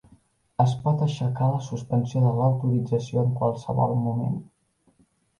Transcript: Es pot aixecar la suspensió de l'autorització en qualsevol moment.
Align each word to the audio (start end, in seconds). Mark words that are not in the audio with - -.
Es 0.63 0.71
pot 0.85 1.01
aixecar 1.07 1.49
la 1.49 1.59
suspensió 1.65 2.23
de 2.23 2.31
l'autorització 2.37 3.25
en 3.25 3.35
qualsevol 3.41 3.93
moment. 4.07 4.41